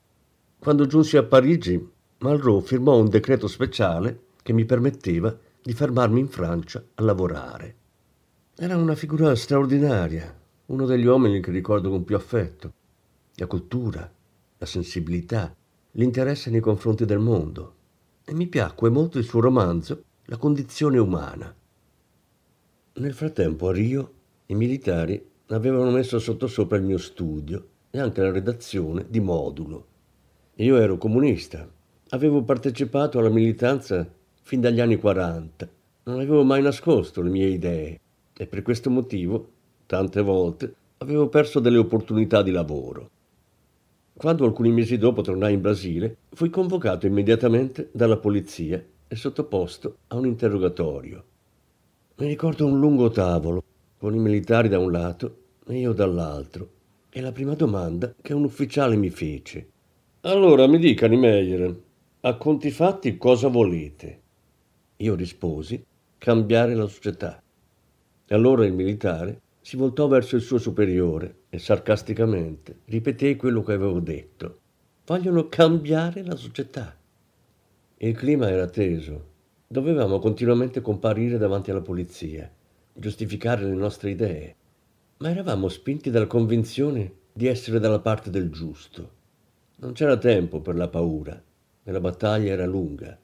Quando 0.64 0.86
giunsi 0.86 1.18
a 1.18 1.24
Parigi, 1.24 1.78
Malraux 2.20 2.66
firmò 2.66 2.98
un 2.98 3.10
decreto 3.10 3.48
speciale 3.48 4.28
che 4.42 4.54
mi 4.54 4.64
permetteva 4.64 5.38
di 5.62 5.74
fermarmi 5.74 6.22
in 6.22 6.30
Francia 6.30 6.82
a 6.96 7.04
lavorare. 7.04 7.76
Era 8.56 8.78
una 8.78 8.96
figura 8.96 9.36
straordinaria, 9.36 10.34
uno 10.68 10.86
degli 10.86 11.06
uomini 11.06 11.42
che 11.42 11.52
ricordo 11.52 11.90
con 11.90 12.06
più 12.06 12.16
affetto. 12.16 12.72
La 13.36 13.46
cultura, 13.46 14.10
la 14.58 14.66
sensibilità, 14.66 15.54
l'interesse 15.92 16.50
nei 16.50 16.62
confronti 16.62 17.04
del 17.04 17.20
mondo. 17.20 17.76
E 18.24 18.34
mi 18.34 18.48
piacque 18.48 18.90
molto 18.90 19.18
il 19.18 19.26
suo 19.26 19.42
romanzo 19.42 20.02
la 20.28 20.38
condizione 20.38 20.98
umana. 20.98 21.54
Nel 22.94 23.14
frattempo 23.14 23.68
a 23.68 23.74
Rio 23.74 24.14
i 24.46 24.56
militari 24.56 25.30
avevano 25.48 25.92
messo 25.92 26.20
sottosopra 26.20 26.78
il 26.78 26.84
mio 26.84 27.00
studio 27.00 27.68
e 27.92 28.00
anche 28.00 28.22
la 28.22 28.32
redazione 28.32 29.06
di 29.10 29.20
modulo. 29.20 29.88
Io 30.58 30.78
ero 30.78 31.00
comunista, 31.00 31.68
avevo 32.10 32.44
partecipato 32.44 33.18
alla 33.18 33.30
militanza 33.30 34.08
fin 34.44 34.62
dagli 34.62 34.80
anni 34.80 34.98
40, 34.98 35.68
non 36.04 36.18
avevo 36.18 36.44
mai 36.44 36.62
nascosto 36.62 37.24
le 37.24 37.32
mie 37.32 37.48
idee 37.48 38.00
e 38.38 38.46
per 38.46 38.62
questo 38.62 38.92
motivo, 38.92 39.50
tante 39.88 40.22
volte, 40.22 40.72
avevo 40.98 41.28
perso 41.28 41.60
delle 41.60 41.80
opportunità 41.80 42.44
di 42.44 42.52
lavoro. 42.52 43.10
Quando 44.14 44.46
alcuni 44.46 44.72
mesi 44.72 45.00
dopo 45.00 45.24
tornai 45.24 45.56
in 45.56 45.62
Brasile, 45.62 46.18
fui 46.30 46.52
convocato 46.52 47.08
immediatamente 47.08 47.90
dalla 47.92 48.18
polizia 48.18 48.80
e 49.08 49.16
sottoposto 49.16 49.98
a 50.10 50.18
un 50.18 50.28
interrogatorio. 50.28 51.24
Mi 52.18 52.28
ricordo 52.28 52.68
un 52.68 52.80
lungo 52.80 53.10
tavolo, 53.10 53.64
con 53.98 54.14
i 54.14 54.20
militari 54.20 54.70
da 54.70 54.78
un 54.78 54.92
lato 54.92 55.38
e 55.66 55.80
io 55.80 55.94
dall'altro, 55.94 56.70
e 57.10 57.22
la 57.22 57.32
prima 57.32 57.56
domanda 57.56 58.14
che 58.22 58.34
un 58.34 58.44
ufficiale 58.44 58.96
mi 58.96 59.10
fece. 59.10 59.72
Allora 60.26 60.68
mi 60.68 60.80
dica, 60.80 61.06
Niemeyer, 61.06 61.76
a 62.22 62.38
conti 62.38 62.72
fatti 62.72 63.18
cosa 63.18 63.50
volete? 63.50 64.22
Io 64.96 65.16
risposi, 65.16 65.84
cambiare 66.18 66.76
la 66.76 66.88
società. 66.88 67.44
E 68.26 68.34
allora 68.34 68.66
il 68.66 68.72
militare 68.72 69.42
si 69.60 69.76
voltò 69.76 70.08
verso 70.08 70.38
il 70.38 70.42
suo 70.42 70.60
superiore 70.60 71.40
e 71.50 71.60
sarcasticamente 71.60 72.84
ripeté 72.86 73.36
quello 73.36 73.64
che 73.64 73.74
avevo 73.74 74.00
detto. 74.00 74.60
Vogliono 75.06 75.50
cambiare 75.50 76.24
la 76.24 76.38
società. 76.38 76.96
Il 77.98 78.16
clima 78.16 78.50
era 78.50 78.68
teso. 78.68 79.26
Dovevamo 79.68 80.20
continuamente 80.20 80.80
comparire 80.80 81.38
davanti 81.38 81.70
alla 81.70 81.82
polizia, 81.82 82.50
giustificare 82.94 83.66
le 83.66 83.76
nostre 83.76 84.12
idee, 84.12 84.56
ma 85.18 85.32
eravamo 85.32 85.68
spinti 85.68 86.10
dalla 86.10 86.28
convinzione 86.28 87.12
di 87.34 87.48
essere 87.48 87.80
dalla 87.80 88.00
parte 88.00 88.30
del 88.30 88.50
giusto. 88.50 89.20
Non 89.84 89.92
c'era 89.92 90.16
tempo 90.16 90.62
per 90.62 90.78
la 90.78 90.88
paura 90.88 91.44
e 91.84 91.92
la 91.92 92.00
battaglia 92.00 92.54
era 92.54 92.66
lunga. 92.66 93.20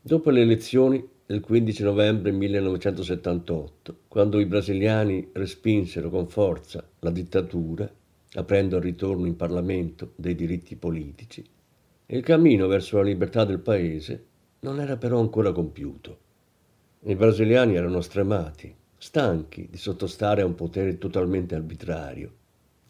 Dopo 0.00 0.30
le 0.30 0.42
elezioni 0.42 1.04
il 1.26 1.40
15 1.40 1.82
novembre 1.82 2.30
1978, 2.30 4.02
quando 4.06 4.38
i 4.38 4.46
brasiliani 4.46 5.30
respinsero 5.32 6.08
con 6.08 6.28
forza 6.28 6.88
la 7.00 7.10
dittatura, 7.10 7.92
aprendo 8.34 8.76
al 8.76 8.82
ritorno 8.82 9.26
in 9.26 9.34
Parlamento 9.34 10.12
dei 10.14 10.36
diritti 10.36 10.76
politici, 10.76 11.44
il 12.06 12.22
cammino 12.22 12.68
verso 12.68 12.98
la 12.98 13.02
libertà 13.02 13.44
del 13.44 13.58
paese 13.58 14.24
non 14.60 14.78
era 14.78 14.96
però 14.96 15.18
ancora 15.18 15.50
compiuto. 15.50 16.18
I 17.00 17.16
brasiliani 17.16 17.74
erano 17.74 18.02
stremati, 18.02 18.72
stanchi 18.96 19.66
di 19.68 19.78
sottostare 19.78 20.42
a 20.42 20.46
un 20.46 20.54
potere 20.54 20.96
totalmente 20.96 21.56
arbitrario. 21.56 22.32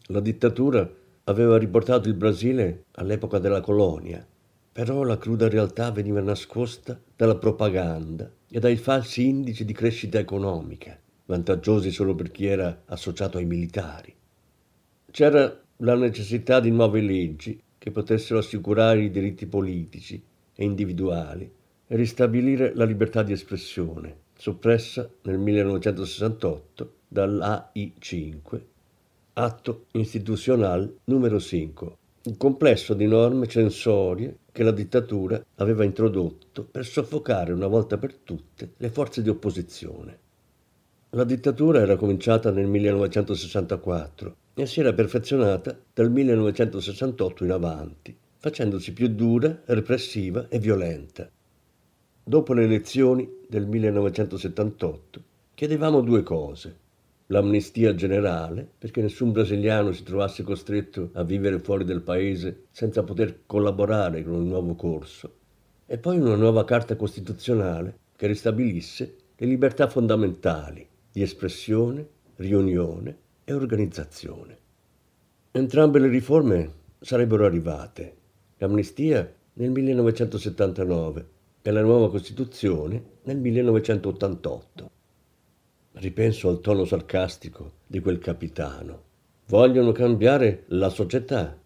La 0.09 0.19
dittatura 0.19 0.87
aveva 1.27 1.57
riportato 1.57 2.09
il 2.09 2.15
Brasile 2.15 2.83
all'epoca 2.91 3.39
della 3.39 3.61
colonia 3.61 4.25
però 4.77 5.01
la 5.01 5.17
cruda 5.17 5.49
realtà 5.49 5.89
veniva 5.89 6.21
nascosta 6.21 7.01
dalla 7.15 7.37
propaganda 7.37 8.31
e 8.47 8.59
dai 8.59 8.75
falsi 8.75 9.27
indici 9.27 9.65
di 9.65 9.73
crescita 9.73 10.19
economica, 10.19 10.95
vantaggiosi 11.25 11.89
solo 11.89 12.13
per 12.13 12.29
chi 12.29 12.45
era 12.45 12.83
associato 12.85 13.39
ai 13.39 13.45
militari. 13.45 14.13
C'era 15.09 15.59
la 15.77 15.95
necessità 15.95 16.59
di 16.59 16.69
nuove 16.69 17.01
leggi 17.01 17.59
che 17.75 17.89
potessero 17.89 18.37
assicurare 18.37 19.01
i 19.01 19.09
diritti 19.09 19.47
politici 19.47 20.23
e 20.53 20.63
individuali 20.63 21.51
e 21.87 21.95
ristabilire 21.95 22.75
la 22.75 22.85
libertà 22.85 23.23
di 23.23 23.31
espressione, 23.31 24.15
soppressa 24.37 25.09
nel 25.23 25.39
1968 25.39 26.93
dall'AI5, 27.07 28.61
atto 29.39 29.85
istituzionale 29.91 30.97
numero 31.05 31.39
5 31.39 31.95
un 32.23 32.37
complesso 32.37 32.93
di 32.95 33.05
norme 33.05 33.47
censorie 33.47 34.39
che 34.51 34.63
la 34.63 34.71
dittatura 34.71 35.41
aveva 35.55 35.85
introdotto 35.85 36.63
per 36.63 36.85
soffocare 36.85 37.53
una 37.53 37.67
volta 37.67 37.97
per 37.97 38.15
tutte 38.15 38.71
le 38.75 38.89
forze 38.89 39.21
di 39.21 39.29
opposizione. 39.29 40.19
La 41.11 41.23
dittatura 41.23 41.79
era 41.79 41.95
cominciata 41.95 42.51
nel 42.51 42.65
1964 42.65 44.35
e 44.55 44.65
si 44.65 44.81
era 44.81 44.91
perfezionata 44.91 45.77
dal 45.93 46.11
1968 46.11 47.45
in 47.45 47.51
avanti, 47.51 48.17
facendosi 48.39 48.91
più 48.91 49.07
dura, 49.07 49.61
repressiva 49.65 50.47
e 50.49 50.59
violenta. 50.59 51.29
Dopo 52.23 52.53
le 52.53 52.63
elezioni 52.63 53.29
del 53.47 53.67
1978 53.67 55.21
chiedevamo 55.53 56.01
due 56.01 56.23
cose 56.23 56.85
l'amnistia 57.27 57.93
generale, 57.93 58.67
perché 58.77 59.01
nessun 59.01 59.31
brasiliano 59.31 59.91
si 59.91 60.03
trovasse 60.03 60.43
costretto 60.43 61.09
a 61.13 61.23
vivere 61.23 61.59
fuori 61.59 61.83
del 61.83 62.01
paese 62.01 62.65
senza 62.71 63.03
poter 63.03 63.45
collaborare 63.45 64.23
con 64.23 64.33
un 64.33 64.47
nuovo 64.47 64.75
corso, 64.75 65.33
e 65.85 65.97
poi 65.97 66.19
una 66.19 66.35
nuova 66.35 66.63
carta 66.63 66.95
costituzionale 66.95 67.99
che 68.15 68.27
ristabilisse 68.27 69.15
le 69.35 69.45
libertà 69.45 69.87
fondamentali 69.87 70.87
di 71.11 71.21
espressione, 71.21 72.07
riunione 72.37 73.17
e 73.43 73.53
organizzazione. 73.53 74.57
Entrambe 75.51 75.99
le 75.99 76.07
riforme 76.07 76.71
sarebbero 76.99 77.45
arrivate, 77.45 78.15
l'amnistia 78.57 79.31
nel 79.53 79.71
1979 79.71 81.27
e 81.61 81.71
la 81.71 81.81
nuova 81.81 82.09
Costituzione 82.09 83.03
nel 83.23 83.37
1988. 83.37 84.91
Ripenso 85.99 86.47
al 86.47 86.59
tono 86.59 86.85
sarcastico 86.85 87.71
di 87.87 87.99
quel 87.99 88.19
capitano. 88.19 89.01
Vogliono 89.47 89.91
cambiare 89.91 90.65
la 90.67 90.89
società. 90.89 91.57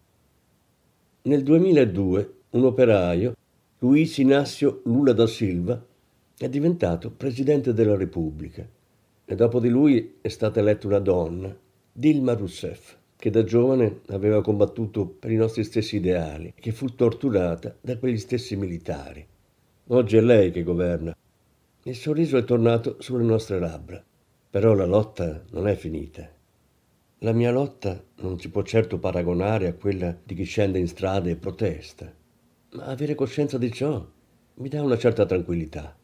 Nel 1.22 1.42
2002 1.42 2.34
un 2.50 2.64
operaio, 2.64 3.36
Luis 3.80 4.16
Inácio 4.16 4.80
Lula 4.84 5.12
da 5.12 5.26
Silva, 5.26 5.84
è 6.38 6.48
diventato 6.48 7.10
presidente 7.10 7.74
della 7.74 7.94
Repubblica 7.94 8.66
e 9.26 9.34
dopo 9.34 9.60
di 9.60 9.68
lui 9.68 10.14
è 10.22 10.28
stata 10.28 10.60
eletta 10.60 10.86
una 10.86 11.00
donna, 11.00 11.54
Dilma 11.92 12.32
Rousseff, 12.32 12.96
che 13.16 13.28
da 13.28 13.44
giovane 13.44 14.00
aveva 14.06 14.40
combattuto 14.40 15.04
per 15.06 15.30
i 15.30 15.36
nostri 15.36 15.62
stessi 15.62 15.96
ideali 15.96 16.54
e 16.56 16.60
che 16.60 16.72
fu 16.72 16.86
torturata 16.94 17.76
da 17.78 17.98
quegli 17.98 18.18
stessi 18.18 18.56
militari. 18.56 19.26
Oggi 19.88 20.16
è 20.16 20.22
lei 20.22 20.50
che 20.50 20.62
governa. 20.62 21.14
Il 21.82 21.96
sorriso 21.96 22.38
è 22.38 22.44
tornato 22.44 22.96
sulle 22.98 23.24
nostre 23.24 23.58
labbra. 23.58 24.02
Però 24.52 24.74
la 24.74 24.84
lotta 24.84 25.42
non 25.52 25.66
è 25.66 25.74
finita. 25.74 26.30
La 27.20 27.32
mia 27.32 27.50
lotta 27.50 28.04
non 28.16 28.38
si 28.38 28.50
può 28.50 28.62
certo 28.62 28.98
paragonare 28.98 29.66
a 29.66 29.72
quella 29.72 30.14
di 30.22 30.34
chi 30.34 30.42
scende 30.42 30.78
in 30.78 30.86
strada 30.88 31.30
e 31.30 31.36
protesta, 31.36 32.12
ma 32.72 32.84
avere 32.84 33.14
coscienza 33.14 33.56
di 33.56 33.72
ciò 33.72 34.06
mi 34.56 34.68
dà 34.68 34.82
una 34.82 34.98
certa 34.98 35.24
tranquillità. 35.24 35.96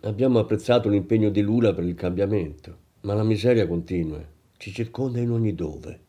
Abbiamo 0.00 0.38
apprezzato 0.38 0.88
l'impegno 0.88 1.28
di 1.28 1.42
Lula 1.42 1.74
per 1.74 1.84
il 1.84 1.94
cambiamento, 1.94 2.78
ma 3.02 3.12
la 3.12 3.22
miseria 3.22 3.66
continua, 3.66 4.26
ci 4.56 4.72
circonda 4.72 5.20
in 5.20 5.30
ogni 5.30 5.54
dove. 5.54 6.00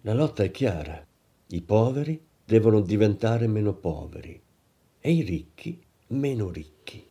La 0.00 0.12
lotta 0.12 0.42
è 0.42 0.50
chiara. 0.50 1.06
I 1.50 1.62
poveri 1.62 2.20
devono 2.44 2.80
diventare 2.80 3.46
meno 3.46 3.74
poveri 3.74 4.42
e 4.98 5.08
i 5.12 5.22
ricchi 5.22 5.80
meno 6.08 6.50
ricchi. 6.50 7.08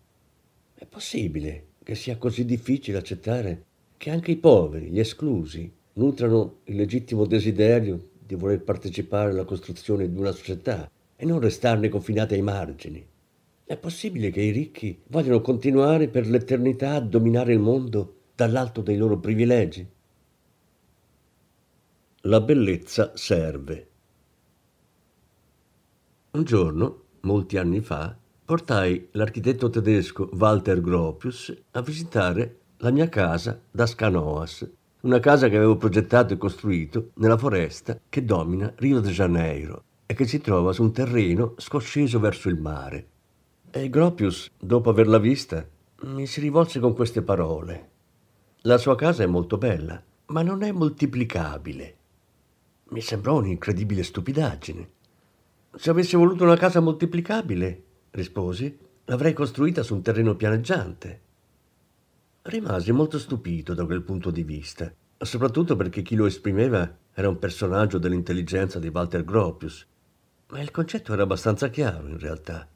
È 0.73 0.85
possibile 0.85 1.67
che 1.85 1.93
sia 1.93 2.17
così 2.17 2.45
difficile 2.45 2.97
accettare 2.97 3.65
che 3.95 4.09
anche 4.09 4.31
i 4.31 4.37
poveri, 4.37 4.87
gli 4.87 4.99
esclusi, 4.99 5.71
nutrano 5.93 6.61
il 6.63 6.77
legittimo 6.77 7.27
desiderio 7.27 8.09
di 8.25 8.33
voler 8.33 8.63
partecipare 8.63 9.29
alla 9.29 9.43
costruzione 9.43 10.09
di 10.09 10.17
una 10.17 10.31
società 10.31 10.89
e 11.15 11.25
non 11.25 11.39
restarne 11.39 11.87
confinati 11.89 12.33
ai 12.33 12.41
margini. 12.41 13.07
È 13.63 13.77
possibile 13.77 14.31
che 14.31 14.41
i 14.41 14.49
ricchi 14.49 14.99
vogliano 15.09 15.41
continuare 15.41 16.07
per 16.07 16.25
l'eternità 16.25 16.95
a 16.95 17.01
dominare 17.01 17.53
il 17.53 17.59
mondo 17.59 18.15
dall'alto 18.33 18.81
dei 18.81 18.97
loro 18.97 19.19
privilegi? 19.19 19.87
La 22.21 22.41
bellezza 22.41 23.11
serve. 23.13 23.87
Un 26.31 26.43
giorno, 26.43 27.03
molti 27.21 27.57
anni 27.57 27.79
fa, 27.81 28.17
portai 28.45 29.07
l'architetto 29.13 29.71
tedesco 29.71 30.29
Walter 30.33 30.79
Gropius 30.79 31.51
a 31.71 31.81
visitare 31.81 32.59
la 32.77 32.91
mia 32.91 33.09
casa 33.09 33.59
da 33.71 33.87
Scanoas, 33.87 34.69
una 35.01 35.19
casa 35.19 35.49
che 35.49 35.55
avevo 35.57 35.77
progettato 35.77 36.33
e 36.33 36.37
costruito 36.37 37.09
nella 37.15 37.39
foresta 37.39 37.99
che 38.07 38.23
domina 38.23 38.71
Rio 38.75 38.99
de 38.99 39.09
Janeiro 39.09 39.83
e 40.05 40.13
che 40.13 40.27
si 40.27 40.41
trova 40.41 40.73
su 40.73 40.83
un 40.83 40.93
terreno 40.93 41.55
scosceso 41.57 42.19
verso 42.19 42.47
il 42.49 42.61
mare. 42.61 43.07
E 43.71 43.89
Gropius, 43.89 44.51
dopo 44.59 44.91
averla 44.91 45.17
vista, 45.17 45.67
mi 46.01 46.27
si 46.27 46.39
rivolse 46.39 46.79
con 46.79 46.93
queste 46.93 47.23
parole. 47.23 47.89
La 48.61 48.77
sua 48.77 48.95
casa 48.95 49.23
è 49.23 49.27
molto 49.27 49.57
bella, 49.57 49.99
ma 50.27 50.43
non 50.43 50.61
è 50.61 50.71
moltiplicabile. 50.71 51.95
Mi 52.89 53.01
sembrò 53.01 53.37
un'incredibile 53.37 54.03
stupidaggine. 54.03 54.89
Se 55.75 55.89
avessi 55.89 56.15
voluto 56.15 56.43
una 56.43 56.55
casa 56.55 56.79
moltiplicabile, 56.79 57.84
risposi, 58.15 58.77
l'avrei 59.05 59.33
costruita 59.33 59.83
su 59.83 59.93
un 59.93 60.01
terreno 60.01 60.35
pianeggiante. 60.35 61.21
Rimasi 62.43 62.91
molto 62.91 63.19
stupito 63.19 63.73
da 63.73 63.85
quel 63.85 64.01
punto 64.01 64.31
di 64.31 64.43
vista, 64.43 64.91
soprattutto 65.17 65.75
perché 65.75 66.01
chi 66.01 66.15
lo 66.15 66.25
esprimeva 66.25 66.97
era 67.13 67.29
un 67.29 67.37
personaggio 67.37 67.97
dell'intelligenza 67.97 68.79
di 68.79 68.87
Walter 68.87 69.23
Gropius, 69.23 69.85
ma 70.47 70.61
il 70.61 70.71
concetto 70.71 71.13
era 71.13 71.23
abbastanza 71.23 71.69
chiaro 71.69 72.07
in 72.07 72.19
realtà. 72.19 72.67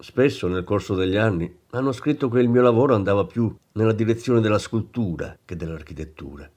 Spesso 0.00 0.46
nel 0.46 0.64
corso 0.64 0.94
degli 0.94 1.16
anni 1.16 1.52
hanno 1.70 1.92
scritto 1.92 2.28
che 2.28 2.38
il 2.38 2.48
mio 2.48 2.62
lavoro 2.62 2.94
andava 2.94 3.26
più 3.26 3.54
nella 3.72 3.92
direzione 3.92 4.40
della 4.40 4.58
scultura 4.58 5.36
che 5.44 5.56
dell'architettura. 5.56 6.48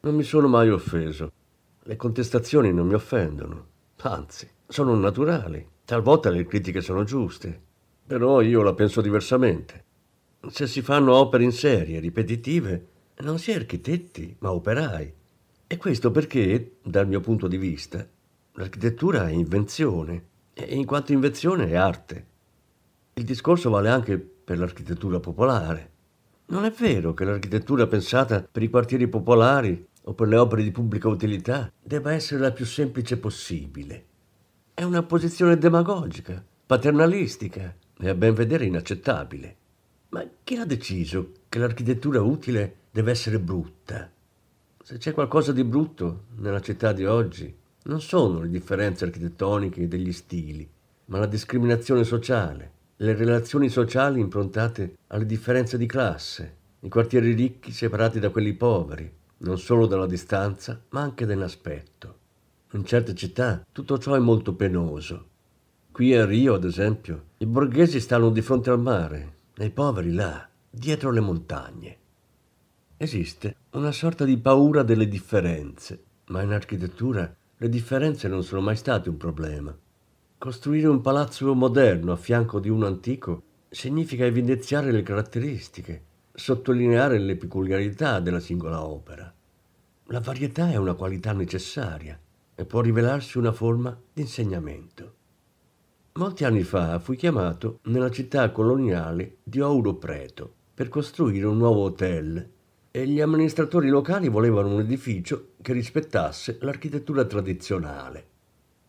Non 0.00 0.14
mi 0.14 0.24
sono 0.24 0.48
mai 0.48 0.70
offeso. 0.70 1.30
Le 1.82 1.96
contestazioni 1.96 2.72
non 2.72 2.86
mi 2.86 2.94
offendono, 2.94 3.66
anzi, 4.02 4.48
sono 4.70 4.94
naturali. 4.94 5.66
Talvolta 5.84 6.30
le 6.30 6.46
critiche 6.46 6.80
sono 6.80 7.02
giuste, 7.02 7.60
però 8.06 8.40
io 8.40 8.62
la 8.62 8.72
penso 8.72 9.00
diversamente. 9.00 9.84
Se 10.48 10.68
si 10.68 10.80
fanno 10.80 11.14
opere 11.14 11.42
in 11.42 11.52
serie, 11.52 11.98
ripetitive, 11.98 12.86
non 13.18 13.38
si 13.38 13.50
è 13.50 13.56
architetti, 13.56 14.36
ma 14.38 14.52
operai. 14.52 15.12
E 15.66 15.76
questo 15.76 16.12
perché, 16.12 16.76
dal 16.82 17.08
mio 17.08 17.20
punto 17.20 17.48
di 17.48 17.56
vista, 17.56 18.06
l'architettura 18.52 19.28
è 19.28 19.32
invenzione, 19.32 20.28
e 20.54 20.76
in 20.76 20.86
quanto 20.86 21.12
invenzione 21.12 21.68
è 21.68 21.74
arte. 21.74 22.26
Il 23.14 23.24
discorso 23.24 23.70
vale 23.70 23.88
anche 23.88 24.18
per 24.18 24.58
l'architettura 24.58 25.18
popolare. 25.18 25.90
Non 26.46 26.64
è 26.64 26.70
vero 26.70 27.12
che 27.12 27.24
l'architettura 27.24 27.88
pensata 27.88 28.46
per 28.50 28.62
i 28.62 28.70
quartieri 28.70 29.08
popolari 29.08 29.84
o 30.04 30.14
per 30.14 30.28
le 30.28 30.36
opere 30.36 30.62
di 30.62 30.70
pubblica 30.70 31.08
utilità 31.08 31.72
debba 31.82 32.12
essere 32.12 32.40
la 32.40 32.52
più 32.52 32.64
semplice 32.64 33.18
possibile. 33.18 34.06
È 34.80 34.82
una 34.82 35.02
posizione 35.02 35.58
demagogica, 35.58 36.42
paternalistica 36.64 37.76
e 37.98 38.08
a 38.08 38.14
ben 38.14 38.32
vedere 38.32 38.64
inaccettabile. 38.64 39.56
Ma 40.08 40.26
chi 40.42 40.56
ha 40.56 40.64
deciso 40.64 41.32
che 41.50 41.58
l'architettura 41.58 42.22
utile 42.22 42.76
deve 42.90 43.10
essere 43.10 43.38
brutta? 43.38 44.10
Se 44.82 44.96
c'è 44.96 45.12
qualcosa 45.12 45.52
di 45.52 45.64
brutto 45.64 46.22
nella 46.36 46.62
città 46.62 46.94
di 46.94 47.04
oggi, 47.04 47.54
non 47.82 48.00
sono 48.00 48.40
le 48.40 48.48
differenze 48.48 49.04
architettoniche 49.04 49.86
degli 49.86 50.12
stili, 50.12 50.66
ma 51.04 51.18
la 51.18 51.26
discriminazione 51.26 52.02
sociale, 52.02 52.72
le 52.96 53.14
relazioni 53.14 53.68
sociali 53.68 54.18
improntate 54.18 54.96
alle 55.08 55.26
differenze 55.26 55.76
di 55.76 55.84
classe, 55.84 56.56
i 56.80 56.88
quartieri 56.88 57.34
ricchi 57.34 57.70
separati 57.70 58.18
da 58.18 58.30
quelli 58.30 58.54
poveri, 58.54 59.12
non 59.40 59.58
solo 59.58 59.84
dalla 59.84 60.06
distanza, 60.06 60.80
ma 60.88 61.02
anche 61.02 61.26
dall'aspetto. 61.26 62.19
In 62.72 62.84
certe 62.84 63.16
città 63.16 63.66
tutto 63.72 63.98
ciò 63.98 64.14
è 64.14 64.20
molto 64.20 64.54
penoso. 64.54 65.26
Qui 65.90 66.14
a 66.14 66.24
Rio, 66.24 66.54
ad 66.54 66.62
esempio, 66.62 67.30
i 67.38 67.46
borghesi 67.46 67.98
stanno 67.98 68.30
di 68.30 68.42
fronte 68.42 68.70
al 68.70 68.78
mare 68.78 69.38
e 69.56 69.64
i 69.64 69.70
poveri 69.70 70.12
là, 70.12 70.48
dietro 70.70 71.10
le 71.10 71.18
montagne. 71.18 71.96
Esiste 72.96 73.56
una 73.70 73.90
sorta 73.90 74.24
di 74.24 74.38
paura 74.38 74.84
delle 74.84 75.08
differenze, 75.08 76.04
ma 76.26 76.42
in 76.42 76.52
architettura 76.52 77.34
le 77.56 77.68
differenze 77.68 78.28
non 78.28 78.44
sono 78.44 78.60
mai 78.60 78.76
state 78.76 79.08
un 79.08 79.16
problema. 79.16 79.76
Costruire 80.38 80.86
un 80.86 81.00
palazzo 81.00 81.52
moderno 81.56 82.12
a 82.12 82.16
fianco 82.16 82.60
di 82.60 82.68
uno 82.68 82.86
antico 82.86 83.42
significa 83.68 84.24
evidenziare 84.24 84.92
le 84.92 85.02
caratteristiche, 85.02 86.04
sottolineare 86.32 87.18
le 87.18 87.34
peculiarità 87.34 88.20
della 88.20 88.38
singola 88.38 88.86
opera. 88.86 89.34
La 90.04 90.20
varietà 90.20 90.70
è 90.70 90.76
una 90.76 90.94
qualità 90.94 91.32
necessaria 91.32 92.16
e 92.60 92.66
può 92.66 92.82
rivelarsi 92.82 93.38
una 93.38 93.52
forma 93.52 93.98
di 94.12 94.20
insegnamento. 94.20 95.14
Molti 96.12 96.44
anni 96.44 96.62
fa 96.62 96.98
fui 96.98 97.16
chiamato 97.16 97.78
nella 97.84 98.10
città 98.10 98.50
coloniale 98.50 99.38
di 99.42 99.60
Ouro 99.60 99.94
Preto 99.94 100.52
per 100.74 100.90
costruire 100.90 101.46
un 101.46 101.56
nuovo 101.56 101.84
hotel 101.84 102.50
e 102.90 103.06
gli 103.06 103.22
amministratori 103.22 103.88
locali 103.88 104.28
volevano 104.28 104.74
un 104.74 104.80
edificio 104.80 105.52
che 105.62 105.72
rispettasse 105.72 106.58
l'architettura 106.60 107.24
tradizionale. 107.24 108.26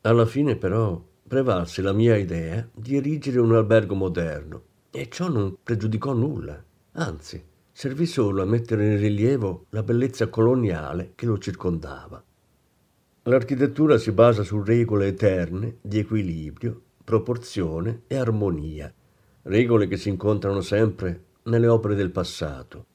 Alla 0.01 0.25
fine 0.25 0.57
però 0.57 1.01
prevalse 1.25 1.81
la 1.81 1.93
mia 1.93 2.17
idea 2.17 2.67
di 2.73 2.97
erigere 2.97 3.39
un 3.39 3.55
albergo 3.55 3.95
moderno 3.95 4.63
e 4.91 5.07
ciò 5.07 5.29
non 5.29 5.55
pregiudicò 5.63 6.11
nulla, 6.11 6.61
anzi 6.93 7.41
servì 7.71 8.05
solo 8.05 8.41
a 8.41 8.45
mettere 8.45 8.85
in 8.85 8.99
rilievo 8.99 9.67
la 9.69 9.81
bellezza 9.81 10.27
coloniale 10.27 11.13
che 11.15 11.25
lo 11.25 11.37
circondava. 11.37 12.21
L'architettura 13.25 13.99
si 13.99 14.11
basa 14.13 14.41
su 14.41 14.63
regole 14.63 15.05
eterne 15.05 15.77
di 15.79 15.99
equilibrio, 15.99 16.81
proporzione 17.03 18.01
e 18.07 18.15
armonia, 18.15 18.91
regole 19.43 19.87
che 19.87 19.95
si 19.95 20.09
incontrano 20.09 20.61
sempre 20.61 21.25
nelle 21.43 21.67
opere 21.67 21.93
del 21.93 22.09
passato. 22.09 22.85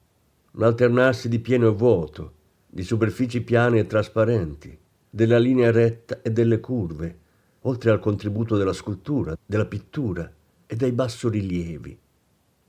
L'alternarsi 0.51 1.29
di 1.29 1.39
pieno 1.39 1.69
e 1.69 1.71
vuoto, 1.71 2.33
di 2.67 2.83
superfici 2.83 3.41
piane 3.41 3.79
e 3.79 3.85
trasparenti, 3.85 4.77
della 5.09 5.37
linea 5.37 5.71
retta 5.71 6.21
e 6.21 6.29
delle 6.29 6.59
curve, 6.59 7.19
oltre 7.61 7.91
al 7.91 8.01
contributo 8.01 8.57
della 8.57 8.73
scultura, 8.73 9.37
della 9.45 9.65
pittura 9.65 10.29
e 10.65 10.75
dei 10.75 10.91
bassorilievi. 10.91 11.97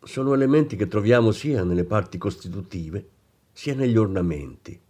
Sono 0.04 0.32
elementi 0.32 0.76
che 0.76 0.86
troviamo 0.86 1.32
sia 1.32 1.64
nelle 1.64 1.84
parti 1.84 2.18
costitutive 2.18 3.08
sia 3.50 3.74
negli 3.74 3.96
ornamenti. 3.96 4.80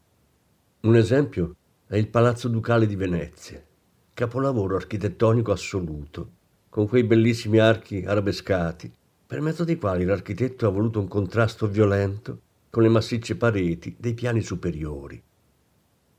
Un 0.81 0.97
esempio 0.97 1.55
è 1.90 1.96
il 1.96 2.09
Palazzo 2.09 2.48
Ducale 2.48 2.87
di 2.87 2.96
Venezia, 2.96 3.64
capolavoro 4.12 4.77
architettonico 4.77 5.53
assoluto, 5.53 6.33
con 6.68 6.87
quei 6.87 7.03
bellissimi 7.03 7.57
archi 7.57 8.05
arabescati, 8.05 8.92
per 9.27 9.40
mezzo 9.40 9.64
dei 9.64 9.79
quali 9.79 10.05
l'architetto 10.05 10.66
ha 10.66 10.70
voluto 10.70 11.01
un 11.01 11.09
contrasto 11.09 11.66
violento 11.66 12.40
con 12.68 12.83
le 12.83 12.90
massicce 12.90 13.37
pareti 13.37 13.96
dei 13.98 14.12
piani 14.12 14.42
superiori. 14.42 15.22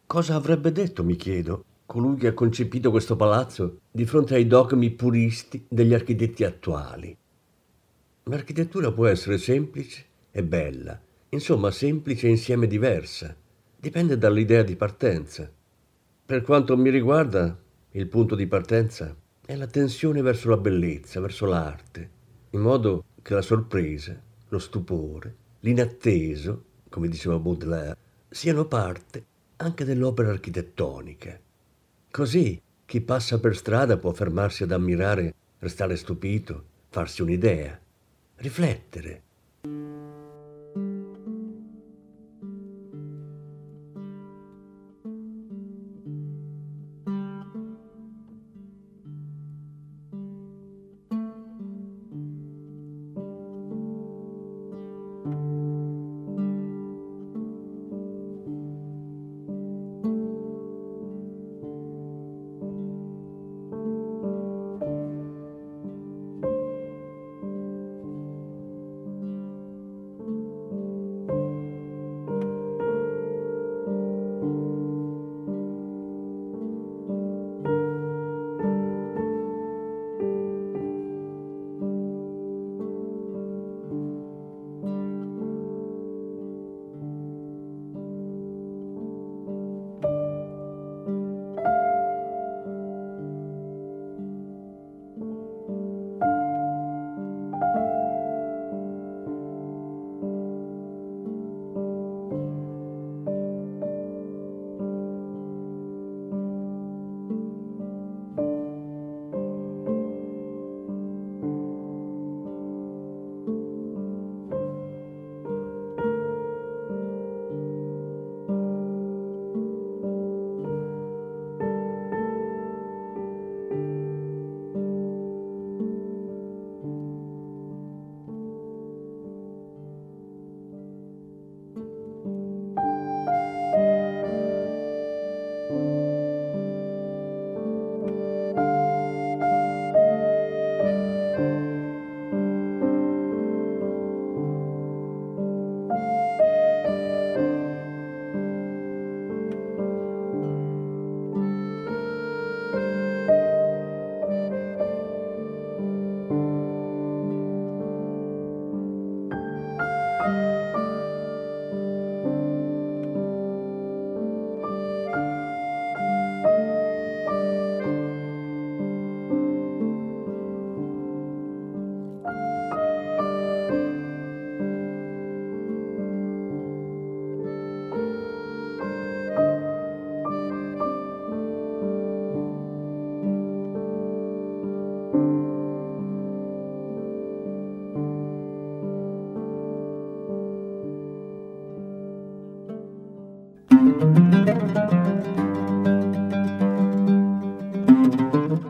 Cosa 0.07 0.33
avrebbe 0.33 0.71
detto, 0.71 1.03
mi 1.03 1.15
chiedo, 1.15 1.63
colui 1.85 2.17
che 2.17 2.29
ha 2.29 2.33
concepito 2.33 2.89
questo 2.89 3.15
palazzo 3.15 3.81
di 3.91 4.05
fronte 4.05 4.33
ai 4.33 4.47
dogmi 4.47 4.89
puristi 4.89 5.67
degli 5.69 5.93
architetti 5.93 6.43
attuali. 6.45 7.15
L'architettura 8.23 8.91
può 8.91 9.05
essere 9.05 9.37
semplice 9.37 10.03
e 10.31 10.43
bella, 10.43 10.99
insomma 11.29 11.69
semplice 11.69 12.25
e 12.25 12.31
insieme 12.31 12.65
diversa, 12.65 13.35
dipende 13.79 14.17
dall'idea 14.17 14.63
di 14.63 14.75
partenza. 14.75 15.57
Per 16.29 16.43
quanto 16.43 16.77
mi 16.77 16.91
riguarda, 16.91 17.57
il 17.89 18.07
punto 18.07 18.35
di 18.35 18.45
partenza 18.45 19.15
è 19.43 19.55
la 19.55 19.65
tensione 19.65 20.21
verso 20.21 20.49
la 20.49 20.57
bellezza, 20.57 21.19
verso 21.19 21.47
l'arte, 21.47 22.09
in 22.51 22.59
modo 22.59 23.05
che 23.23 23.33
la 23.33 23.41
sorpresa, 23.41 24.15
lo 24.49 24.59
stupore, 24.59 25.35
l'inatteso, 25.61 26.65
come 26.87 27.07
diceva 27.07 27.39
Baudelaire, 27.39 27.97
siano 28.29 28.65
parte 28.65 29.25
anche 29.55 29.83
dell'opera 29.83 30.29
architettonica. 30.29 31.35
Così 32.11 32.61
chi 32.85 33.01
passa 33.01 33.39
per 33.39 33.55
strada 33.57 33.97
può 33.97 34.11
fermarsi 34.13 34.61
ad 34.61 34.71
ammirare, 34.71 35.33
restare 35.57 35.95
stupito, 35.95 36.63
farsi 36.89 37.23
un'idea, 37.23 37.75
riflettere. 38.35 39.23